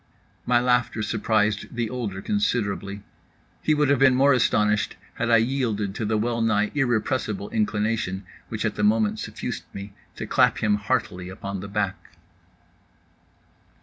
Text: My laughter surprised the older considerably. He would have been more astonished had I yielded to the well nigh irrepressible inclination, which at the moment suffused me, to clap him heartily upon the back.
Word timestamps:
My 0.47 0.59
laughter 0.59 1.03
surprised 1.03 1.75
the 1.75 1.87
older 1.87 2.23
considerably. 2.23 3.03
He 3.61 3.75
would 3.75 3.87
have 3.89 3.99
been 3.99 4.15
more 4.15 4.33
astonished 4.33 4.95
had 5.13 5.29
I 5.29 5.37
yielded 5.37 5.93
to 5.93 6.05
the 6.05 6.17
well 6.17 6.41
nigh 6.41 6.71
irrepressible 6.73 7.51
inclination, 7.51 8.23
which 8.49 8.65
at 8.65 8.73
the 8.73 8.83
moment 8.83 9.19
suffused 9.19 9.65
me, 9.75 9.93
to 10.15 10.25
clap 10.25 10.57
him 10.57 10.77
heartily 10.77 11.29
upon 11.29 11.59
the 11.59 11.67
back. 11.69 12.13